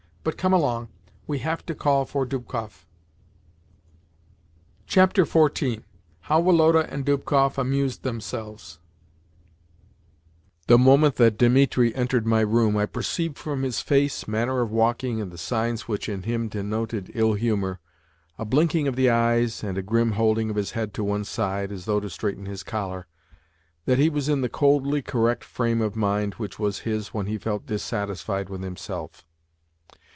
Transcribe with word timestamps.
But 0.23 0.37
come 0.37 0.53
along; 0.53 0.89
we 1.25 1.39
have 1.39 1.65
to 1.65 1.73
call 1.73 2.05
for 2.05 2.27
Dubkoff." 2.27 2.85
XIV. 4.87 5.81
HOW 6.19 6.39
WOLODA 6.39 6.87
AND 6.93 7.03
DUBKOFF 7.07 7.57
AMUSED 7.57 8.03
THEMSELVES 8.03 8.77
THE 10.67 10.77
moment 10.77 11.15
that 11.15 11.39
Dimitri 11.39 11.95
entered 11.95 12.27
my 12.27 12.41
room 12.41 12.77
I 12.77 12.85
perceived 12.85 13.39
from 13.39 13.63
his 13.63 13.81
face, 13.81 14.27
manner 14.27 14.61
of 14.61 14.69
walking, 14.69 15.19
and 15.19 15.31
the 15.31 15.39
signs 15.39 15.87
which, 15.87 16.07
in 16.07 16.21
him, 16.21 16.49
denoted 16.49 17.09
ill 17.15 17.33
humour 17.33 17.79
a 18.37 18.45
blinking 18.45 18.87
of 18.87 18.95
the 18.95 19.09
eyes 19.09 19.63
and 19.63 19.75
a 19.75 19.81
grim 19.81 20.11
holding 20.11 20.51
of 20.51 20.55
his 20.55 20.73
head 20.73 20.93
to 20.93 21.03
one 21.03 21.23
side, 21.23 21.71
as 21.71 21.85
though 21.85 21.99
to 21.99 22.11
straighten 22.11 22.45
his 22.45 22.61
collar 22.61 23.07
that 23.85 23.97
he 23.97 24.07
was 24.07 24.29
in 24.29 24.41
the 24.41 24.49
coldly 24.49 25.01
correct 25.01 25.43
frame 25.43 25.81
of 25.81 25.95
mind 25.95 26.35
which 26.35 26.59
was 26.59 26.81
his 26.81 27.07
when 27.07 27.25
he 27.25 27.39
felt 27.39 27.65
dissatisfied 27.65 28.49
with 28.49 28.61
himself. 28.61 29.25